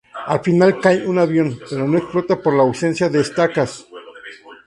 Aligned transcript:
Al 0.33 0.39
final 0.45 0.71
cae 0.83 1.05
un 1.11 1.19
avión, 1.19 1.59
pero 1.69 1.87
no 1.87 1.95
explota 1.99 2.41
por 2.41 2.55
la 2.55 2.63
ausencia 2.63 3.07
de 3.07 3.19
las 3.19 3.27
estacas. 3.29 3.85